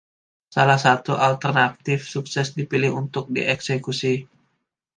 [0.55, 4.13] Salah satu alternatif sukses dipilih untuk dieksekusi.